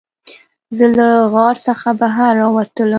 [0.77, 2.89] زه له غار څخه بهر راووتلم.